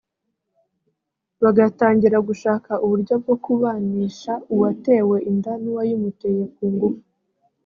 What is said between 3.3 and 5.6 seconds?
kubanisha uwatewe inda